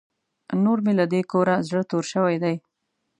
نور 0.63 0.77
مې 0.85 0.93
له 0.99 1.05
دې 1.13 1.21
کوره 1.31 1.55
زړه 1.67 1.83
تور 1.89 2.03
شوی 2.11 2.37
دی. 2.43 2.55